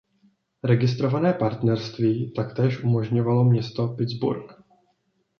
Registrované 0.63 1.33
partnerství 1.33 2.33
taktéž 2.35 2.83
umožňovalo 2.83 3.43
město 3.43 3.87
Pittsburgh. 3.87 4.61